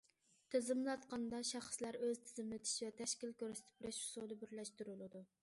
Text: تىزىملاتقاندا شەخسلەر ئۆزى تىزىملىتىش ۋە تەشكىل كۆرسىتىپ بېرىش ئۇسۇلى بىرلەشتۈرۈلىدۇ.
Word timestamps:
تىزىملاتقاندا 0.53 1.41
شەخسلەر 1.49 1.99
ئۆزى 1.99 2.23
تىزىملىتىش 2.31 2.73
ۋە 2.87 2.91
تەشكىل 3.03 3.37
كۆرسىتىپ 3.45 3.85
بېرىش 3.87 4.01
ئۇسۇلى 4.03 4.41
بىرلەشتۈرۈلىدۇ. 4.43 5.25